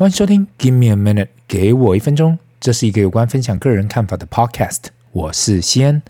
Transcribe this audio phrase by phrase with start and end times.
[0.00, 2.38] 欢迎收听 Give me a minute，给我一分钟。
[2.58, 4.84] 这是一个有关分享个人看法的 podcast。
[5.12, 6.00] 我是西安，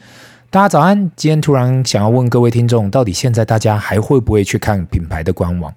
[0.49, 1.11] 大家早安。
[1.17, 5.75] 今天突然想要问各位听众，到底现在大家还会不会去看品牌的官网？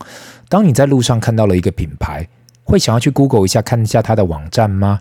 [0.47, 2.29] 当你在路上看到了一个品牌，
[2.63, 4.99] 会想要去 Google 一下看一下它的网站吗？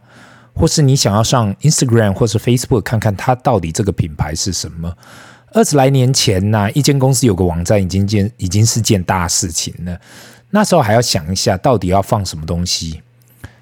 [0.55, 4.91] 或是你想要上 Instagram 或是 Facebook 看看它到底这个品牌是什么？
[5.53, 10.01] 二十来年前呐、一间公司有个网站已经件已经是件大事情了。
[10.55, 13.01] 那时候还要想一下，到底要放什么东西，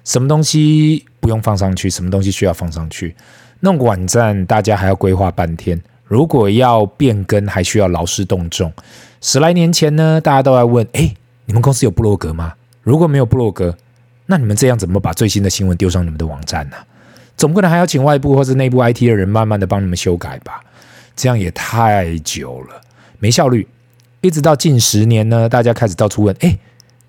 [0.03, 3.15] 什么东西不用放上去，什么东西需要放上去。
[3.61, 5.81] 弄个网站，大家还要规划半天。
[6.03, 8.73] 如果要变更，还需要劳师动众。
[9.21, 11.15] 十来年前呢，大家都在问：哎，
[11.45, 12.55] 你们公司有部落格吗？
[12.81, 13.77] 如果没有部落格，
[14.25, 16.75] 那你们这样怎么把最新的新闻丢上你们的网站呢？
[17.37, 20.61] 总不能还要请外部或是内部 IT 的人慢慢的帮你们修改吧？
[21.15, 22.81] 这样也太久了，
[23.19, 23.65] 没效率。
[24.19, 26.59] 一直到近十年呢，大家开始到处问：哎。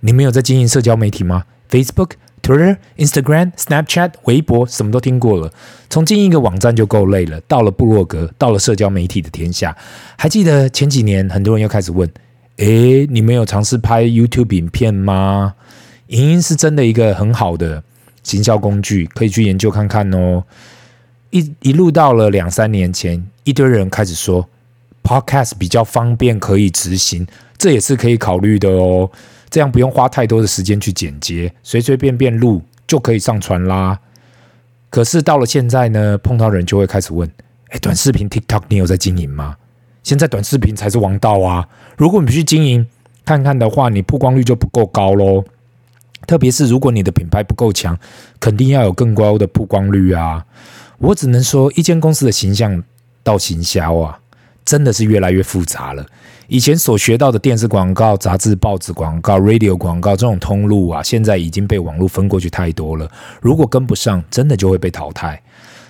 [0.04, 2.10] 你们有在经营社交媒体吗？Facebook、
[2.42, 5.52] Twitter、Instagram、Snapchat、微博，什么都听过了。
[5.88, 9.76] 从经营一个网站就够累了，到了部落格，到了社交媒体的天下。
[10.18, 12.10] 还记得前几年，很多人又开始问：
[12.56, 15.54] 诶，你们有尝试拍 YouTube 影片吗？
[16.08, 17.80] 影音是真的一个很好的
[18.24, 20.42] 行销工具，可以去研究看看哦。
[21.30, 24.48] 一一路到了两三年前，一堆人开始说
[25.04, 27.24] Podcast 比较方便，可以执行，
[27.56, 29.08] 这也是可以考虑的哦。
[29.52, 33.98] 这样不用花太多的时间去剪接，随随便便录就可以上传啦。
[34.88, 37.30] 可是到了现在呢，碰到人就会开始问：
[37.68, 39.54] 哎，短视频 TikTok 你有在经营吗？
[40.02, 41.68] 现在短视频才是王道啊！
[41.98, 42.86] 如果你不去经营
[43.26, 45.44] 看看的话，你曝光率就不够高喽。
[46.26, 47.98] 特别是如果你的品牌不够强，
[48.40, 50.46] 肯定要有更高的曝光率啊！
[50.96, 52.82] 我只能说，一间公司的形象
[53.22, 54.18] 到行销啊，
[54.64, 56.04] 真的是越来越复杂了。
[56.48, 63.10] 以前所学到的电视广告、杂志、报纸广告、radio 广告这种通路啊，现在已经被网络分过去太多了。
[63.40, 65.40] 如果跟不上，真的就会被淘汰。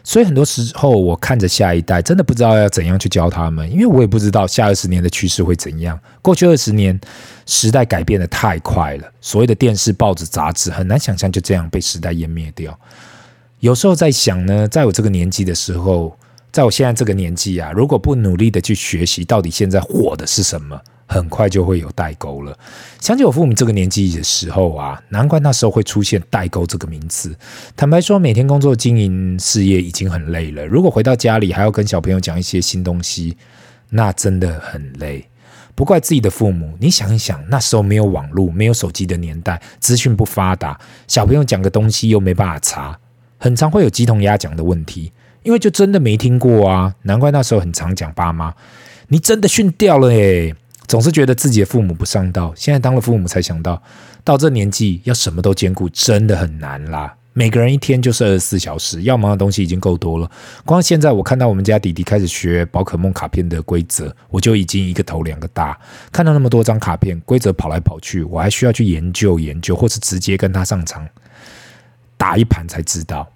[0.05, 5.99] 所以很多时候，我看着下一代，真的不知道要怎样去教他们，因为我也不知道下二十年的趋势会怎样。
[6.21, 7.01] 过去二十年，
[7.47, 12.79] 时代改变得太快了，所谓的电视、报纸、杂志，很难想象就这样被时代湮灭掉。
[13.59, 16.17] 有时候在想呢，在我这个年纪的时候。
[16.53, 22.57] 在我现在这个年纪啊，如果不努力的去学习，到底现在火的是什么，很快就会有代沟了。
[23.01, 27.35] 想起我父母这个年纪的时候啊，难怪那时候会出现代沟这个名词。
[27.75, 33.35] 坦白说，每天工作经营事业已经很累了，如果回到家里还要跟小朋友讲一些新东西，
[33.89, 35.27] 那真的很累。
[35.75, 42.99] 不怪自己的父母，你想一想，那时候没有网络、没有手机的年代，资讯不发达，小朋友讲个东西又没办法查，
[43.39, 45.11] 很常会有鸡同鸭讲的问题。
[45.43, 48.55] 因为就真的没听过啊，难怪那时候很常讲爸妈，
[49.09, 50.55] 你真的训掉了诶，
[50.87, 53.83] 总是觉得自己的父母不上道，现在当了父母才想到，
[54.23, 57.15] 到这年纪要什么都兼顾真的很难啦。
[57.35, 60.31] 每个人一天就是二十四小时，要忙的东西已经够多了。
[60.67, 65.79] 光现在我看到我们家弟弟开始学宝可梦卡片的规则，我就已经一个头两个大。
[66.13, 71.09] 看到那么多张卡片，规则跑来跑去，我还需要去研究研究，或是直接跟他上场
[72.19, 73.27] 打一盘才知道。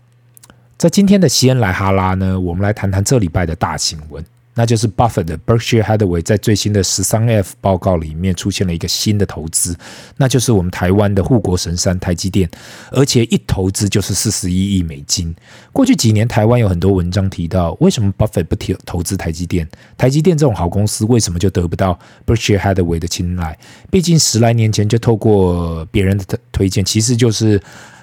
[0.79, 4.23] 在今天的西恩莱哈拉呢，我们来谈谈这礼拜的大新闻，
[4.53, 9.75] 那就是 Buffett 的 Berkshire Hathaway 在最新的十三 F 报告里面出现了一个新的投资，
[10.19, 12.47] 那就是我们台湾的护国神山台积电，
[12.91, 15.35] 而且一投资就是四十一亿美金。
[15.73, 19.67] 过去几年，台湾有很多文章提到，为什么 Buffett 不投投资台积电？
[19.97, 23.59] 台积电这种好公司，为什么就得不到 Berkshire Hathaway 的青睐？
[23.91, 27.59] 毕竟十来年前就透过别人的推荐，其实就是。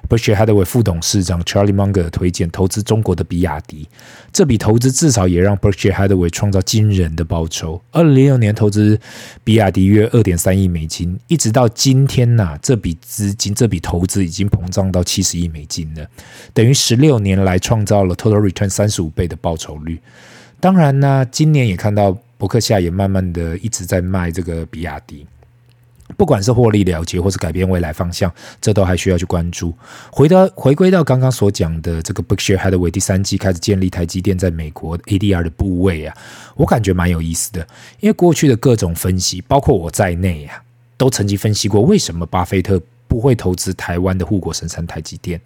[0.09, 3.87] Berkshire Hathaway 副董事长 Charlie Munger 推荐投资中国的比亚迪，
[4.31, 7.81] 这笔投资至少也让 Berkshire Hathaway 创造惊人的报酬。
[7.91, 8.99] 二零零六年投资
[9.43, 16.05] 比亚迪约二点三亿美金，一直到今天呐、这笔资金、这笔投资已经膨胀到七十亿美金了，
[16.53, 19.99] 等于十六年来创造了 Total Return 三十五倍的报酬率。
[20.59, 25.25] 当然呢，今年也看到伯克夏也慢慢的一直在卖这个比亚迪。
[26.17, 28.31] 不管是获利了结，或是改变未来方向，
[28.61, 29.73] 这都还需要去关注。
[30.11, 36.15] 回到回归到刚刚所讲的这个 Berkshire Hathaway 第三季开始建立台积电在美国 ADR 的部位啊，
[36.55, 37.67] 我感觉蛮有意思的。
[37.99, 40.61] 因为过去的各种分析，包括我在内啊，
[40.97, 45.39] 都曾经分析过为什么巴菲特不会投资台湾的护国神山台积电。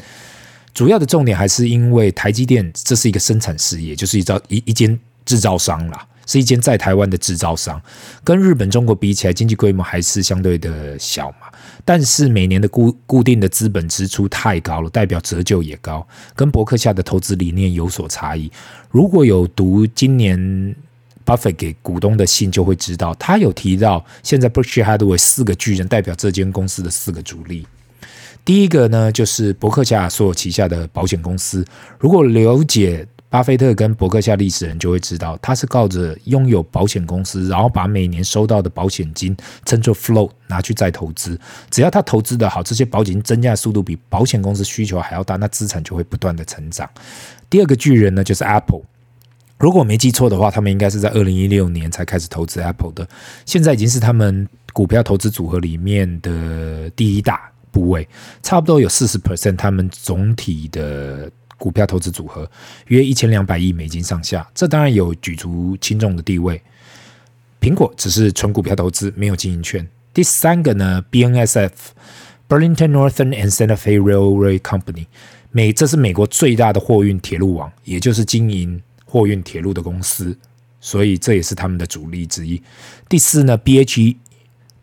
[0.74, 6.06] 主要的重点还是因为台积电这是一个生产事业，就是一造一一间制造商啦。
[6.28, 7.82] 是一间在台湾的制造商，
[8.24, 11.48] 跟日本、中国比起来，经济规模还是相对的小嘛。
[11.84, 18.52] 但是每年的固固定的资本支出太高了，代表折旧也高，跟伯克夏的投资理念有所差异。
[18.92, 20.76] 如果有读今年
[21.24, 27.66] 巴菲特给股东的信，就会知道他有提到，现在 Berkshire Hathaway 四个巨人代表这间公司的四个主力。
[28.44, 31.66] 第一个呢，就是伯克夏所有旗下的保险公司。
[32.00, 39.36] 如果了解巴菲特跟伯克夏历史人就会知道，他是靠着拥有保险公司，然后把每年收到的保险金
[39.66, 41.38] 称作 float 拿去再投资。
[41.70, 46.90] 只要他投资的好，这些保险金增加的速度比保险公司需求还要大，那资产就会不断的成长。
[47.50, 48.82] 第二个巨人呢，就是 Apple。
[49.60, 53.08] 如果我没记错的话，他们应该是在二零一六年才开始投资 Apple 的，
[53.46, 57.52] 现在已经是他们股票投资组合里面的第一大。
[57.70, 58.08] 部位
[58.42, 62.50] 差不多有四十 percent，他们总体的股票投资组合
[62.88, 66.62] 约一千两百亿美金上下，这当然有举足轻重的地位。
[67.60, 69.88] 苹果只是纯股票投资，没有经营权。
[70.14, 75.08] 第三个呢，BNSF（Burlington Northern and Santa Fe Railway Company）
[75.52, 80.38] 美，这是美国最大的货运铁路网，也就是经营货运铁路的公司，
[80.80, 82.62] 所以这也是他们的主力之一。
[83.10, 84.18] 第四呢，BHE。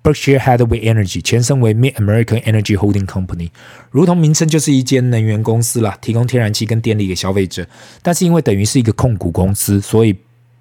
[0.05, 3.51] Berkshire Hathaway Energy 前身为 Mid American Energy Holding Company，
[3.91, 7.67] 如同名称就是一间能源公司啦，提供天然气跟电力给消费者。
[8.03, 10.15] 但是因为等于是一个控股公司，所以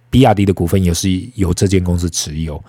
[0.09, 2.63] 比亚迪的股份也是由这间公司持有。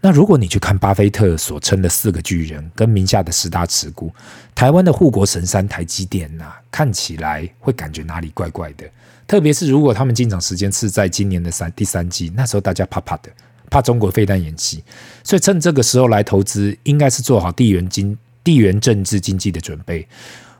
[0.00, 4.12] 那如果你去看巴菲特所称的四个巨人跟名下的十大持股，
[4.56, 8.84] 台湾的护国神山台积电呐、啊，看起来会感觉哪里怪怪的。
[9.28, 13.30] 特别是如果他们进场时间是在今年的三第三季，那时候大家怕怕的。
[13.70, 14.82] 怕中国飞弹延期，
[15.22, 20.06] 所以趁这个时候来投资，应该是做好地缘经、地缘政治经济的准备。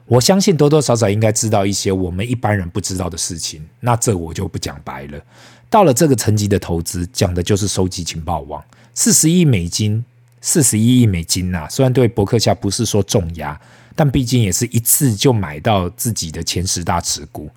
[0.06, 3.66] 我相信多多少少应该知道一些我们一般人不知道的事情。
[3.80, 5.20] 那这我就不讲白了。
[5.68, 8.64] 到了这个层级的投资，讲的就是收集情报网。
[8.94, 10.02] 四十亿美金，
[10.40, 13.60] 四十一亿美金呐、虽然对伯克夏不是说重压，
[13.94, 17.50] 但毕竟也是一次就买到自己的前十大持股。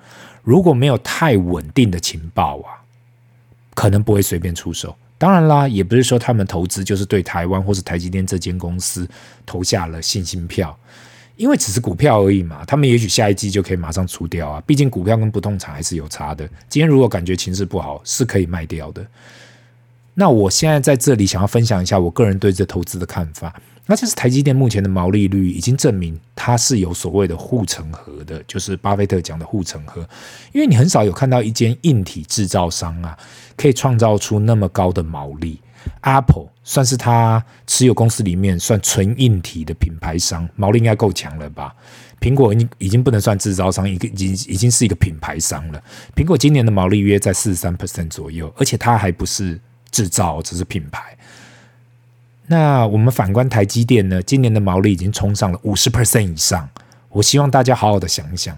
[0.44, 2.84] 如果没有太稳定的情报啊，
[3.74, 4.94] 可能不会随便出手。
[5.22, 9.08] 当然啦，也不是说他们投资就是对台湾或是台积电这间公司
[9.46, 10.76] 投下了信心票，
[11.36, 12.66] 因为只是股票而已嘛。
[12.66, 16.50] 他们也许下一季就可以马上出掉啊，毕竟股票跟不动产还是有差的。
[16.68, 19.06] 今天如果感觉情势不好，是可以卖掉的。
[20.14, 23.54] 那我现在在这里想要分享一下我个人对这投资的看法。
[23.88, 30.08] 那就是台积电目前的毛利率已经证明它是有所谓的护城河的，就是巴菲特讲的护城河。
[30.54, 33.18] 因为你很少有看到一间硬体制造商啊，
[33.58, 35.60] 可以创造出那么高的毛利。
[36.02, 41.76] Apple 算是他持有公司里面算纯硬体的品牌商，毛利应该够强了吧？
[42.22, 45.84] 苹果已经已经不能算制造商，已经已经已经是一个品牌商了。
[46.16, 49.60] 苹果今年的毛利约在四十三 percent 左右，而且它还不是
[49.92, 51.16] 制造，只是品牌。
[52.48, 54.22] 那我们反观台积电呢？
[54.24, 56.68] 今年的毛利已经冲上了五十 percent 以上。
[57.10, 58.58] 我希望大家好好的想一想，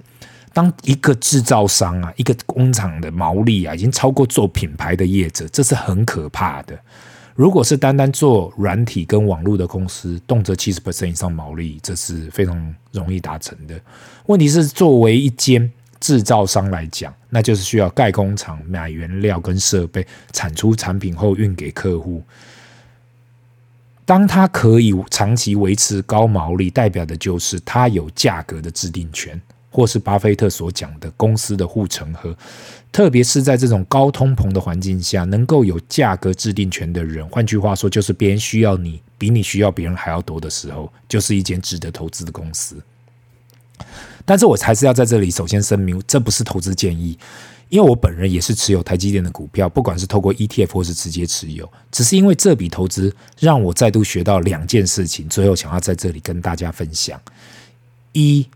[0.54, 6.78] 当一个制造商啊，一个工厂的毛利啊，已经超过做品牌的业者，这是很可怕的。
[7.36, 13.80] 如果是单单做软体跟网络的公司，动辄七十 percent 以上毛利，这是非常容易达成的。
[14.28, 15.72] 问题是，作为一间
[16.04, 22.22] 制造商来讲，那就是需要盖工厂、买原料跟设备，产出产品后运给客户。
[24.04, 32.36] 当它可以长期维持高毛利，代表的就是它有价格的制定权，或是巴菲特所讲的公司的护城河。
[32.92, 42.76] 特别是在这种高通膨的环境下，能够有价格制定权的人，换句话说，就是别人需要你比你需要别人还要多的时候，就是一间值得投资的公司。
[44.26, 47.18] 但是我还是要在这里首先声明，这不是投资建议。
[47.70, 57.20] 因为我本人也是持有台积电的股票，不管是透过 ETF 或是直接持有，只是因为这笔投资让我再度学到两件事情，最后想要在这里跟大家分享：
[58.12, 58.48] 一，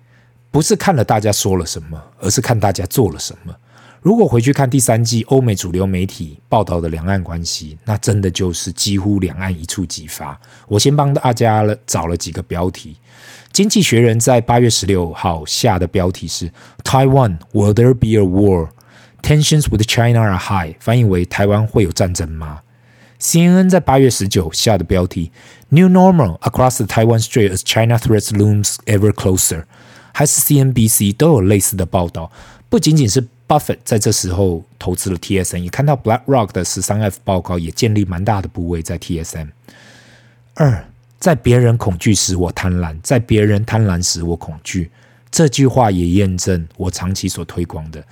[0.52, 3.56] 不是看了大家说了什么，而是看大家做了什么。
[4.04, 10.40] 如果回去看第三季欧美主流媒体报道的两岸关系，那真的就是几乎两岸一触即发。
[10.68, 12.94] 我先帮大家了找了几个标题，
[13.58, 16.52] 《经济学人》在八月十六号下的标题是
[16.84, 18.70] “Taiwan Will There Be a War？”
[19.24, 22.60] Tensions with China are high，翻译为“台湾会有战争吗？”
[23.20, 25.32] CNN 在八月十九下的标题
[25.70, 29.64] “New Normal Across the Taiwan Strait as China Threats Looms Ever Closer”，
[30.14, 32.32] 还是 CNBC 都有类似的报道。
[32.70, 39.48] 不仅仅是 Buffett 在这时候投资了 TSM，也看到 BlackRock 的十三 F 报告也建立蛮大的部位在 TSM。
[40.54, 40.86] 二，
[41.20, 44.90] 在别人恐惧时我贪婪，在别人贪婪时我恐惧。
[45.30, 48.04] 这句话也验证我长期所推广的。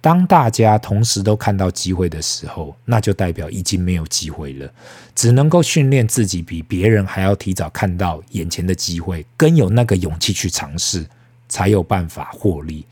[0.00, 4.70] 当大家同时都看到机会的时候，那就代表已经没有机会了。
[5.14, 11.06] 只能够训练自己比别人还要提早看到眼前的机会，更有那个勇气去尝试，
[11.48, 12.84] 才有办法获利。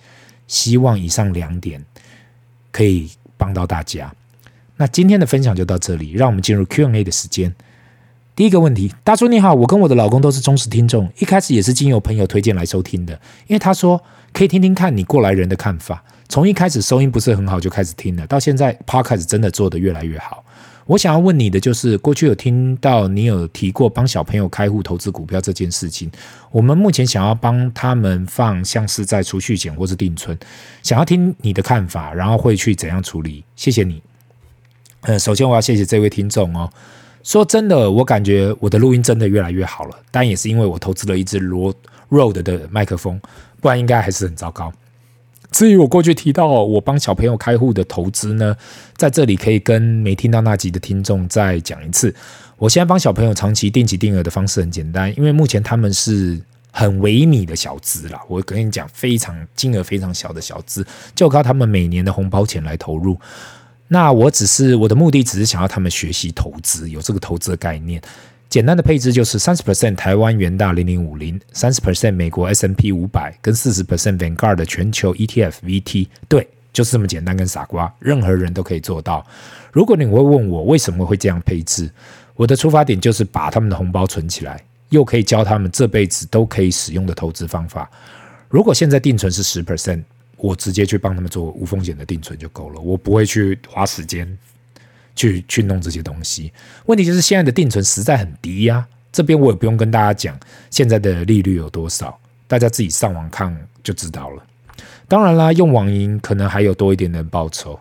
[0.46, 1.84] 希望以上两点
[2.70, 4.14] 可以帮到大家。
[4.76, 7.54] 那今天的分享就到这里，让我们进入 Q&A 的时间。
[8.34, 13.12] 第一个问题，大叔你好，我跟我的老公都是忠实听众，一开始也是经由朋友推荐来收听的，
[13.46, 16.02] 因为他说可以听听看你过来人的看法。
[16.28, 20.42] 从一开始收音不是很好就开始听了，到现在 Podcast 真的做得越来越好。
[20.86, 26.10] 我想要问你的就是，过去有听到你有提过帮小朋友开户投资股票这件事情，
[26.50, 30.36] 我们目前想要帮他们放像是在储蓄险或是定存，
[30.82, 33.44] 想要听你的看法，然后会去怎样处理？
[33.54, 34.02] 谢谢你。
[35.02, 36.68] 呃，首先我要谢谢这位听众哦。
[37.22, 41.74] 说真的，我感觉我的录音真的越来越好了，但也是因为我投资了一支罗
[42.10, 43.20] Road 的麦克风，
[43.60, 44.72] 不然应该还是很糟糕。
[45.50, 48.56] 至于我过去提到我帮小朋友开户的投资呢，
[48.96, 52.14] 在这里可以跟没听到那集的听众再讲一次。
[52.56, 63.18] 我现在帮小朋友长期定期定额的方式很简单，因为目前他们是很微米的小资啦，我跟你讲，非常金额非常小的小资，就靠他们每年的红包钱来投入。
[63.92, 68.00] 那我只是我的目的，只是想要他们学习投资，有这个投资的概念。
[68.48, 76.06] 简单的配置就是三十 percent 台湾元大零零五零，三十 percent 美国 S&P 五百，跟四十 percent Vanguard 的全球 ETF VT。
[76.26, 79.26] 对，就是这么简单跟傻瓜，任何人都可以做到。
[79.70, 81.90] 如果你会问我为什么会这样配置，
[82.34, 84.58] 我的出发点就是把他们的红包存起来，
[84.88, 87.90] 又可以教他们这辈子都可以使用的投资方法。
[88.48, 90.02] 如果现在定存是十 percent，
[90.42, 94.36] 我直接去帮他们做无风险的定存就够了，我不会去花时间。
[95.14, 96.50] 去去弄这些东西，
[96.86, 98.88] 问题就是现在的定存实在很低呀。
[99.12, 102.18] 这边我也不用跟大家讲现在的利率有多少，
[102.48, 104.42] 大家自己上网看就知道了。
[105.06, 107.78] 当然啦，用网银可能还有多一点的报酬。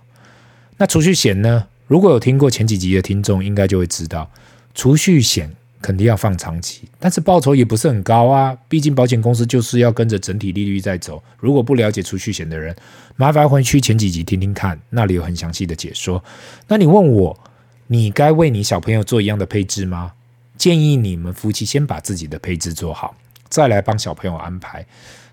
[0.76, 1.66] 那储蓄险呢？
[1.88, 4.30] 如果有听过前几集的听众，应该就会知道
[4.76, 5.50] 储蓄险。
[5.82, 8.56] 肯定要放长期，但是报酬也不是很高啊。
[8.70, 11.22] 毕竟保险公司就是要跟着整体利率在走。
[11.40, 12.76] 如果不了解储蓄险的人，
[13.16, 16.24] 麻烦回去前几集听听看，那里有很详细的解说。
[16.68, 17.40] 那你问我，
[17.88, 20.14] 你该为你小朋友做一样的配置吗？
[20.58, 23.16] 建议你们夫妻先把自己的配置做好，
[23.50, 24.86] 再来帮小朋友安排。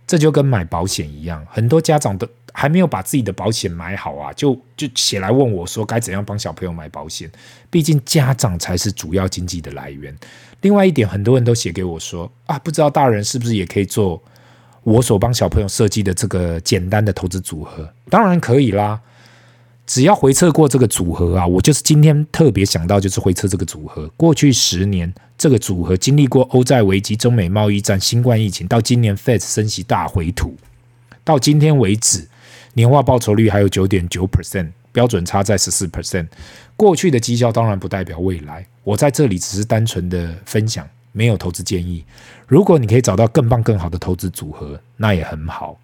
[0.06, 7.30] 这就跟买保险一样，很多家长都还没有把自己的保险买好啊，就就写来问我说该怎样帮小朋友买保险。
[7.70, 10.16] 毕竟家长才是主要经济的来源。
[10.62, 14.20] 另外一点，很多人都写给我说啊，不知道大人是不是也可以做
[14.82, 17.88] 我所帮小朋友设计的这个简单的投资组合？
[18.10, 19.00] 当然可以啦。
[19.86, 24.06] 只要回测过这个组合啊，我就是今天特别想到，就是回测这个组合。
[24.18, 30.54] 过去十年，这个组合经历过欧债危机、中美贸易战、新冠疫情，到今年 Fed 升息大回吐，
[31.24, 32.28] 到今天为止，
[32.74, 36.26] 年化报酬率还有九点九 percent，标准差在十四 percent。
[36.76, 42.04] 过去的绩效当然不代表未来，我在这里只是单纯的分享，没有投资建议。
[42.46, 45.78] 如果你可以找到更棒、更好的投资组合，那也很好。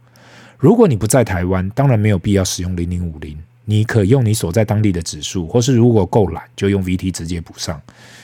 [0.58, 3.36] 如果你不在台湾，当然没有必要使用零零五零。
[3.66, 7.80] 你可用你所在当地的指数，或是如果够懒，就用 VT 直接补上。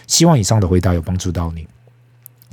[0.06, 1.66] 希望以上的回答有帮助到你。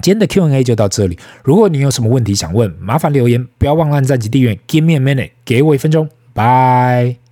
[0.01, 1.17] 今天的 Q&A 就到这里。
[1.43, 4.57] 如果你有什么问题想问，麻烦留言，不要忘了按赞及订阅。
[4.67, 6.07] Give me a minute，给我一分钟。
[6.33, 7.26] 拜。